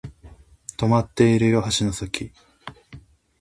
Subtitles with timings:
[0.77, 2.33] とまっているよ竿の先